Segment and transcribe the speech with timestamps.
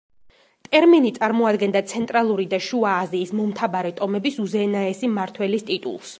[0.67, 6.09] ტერმინი წარმოადგენდა ცენტრალური და შუა აზიის მომთაბარე ტომების უზენაესი მმართველის ტიტულს.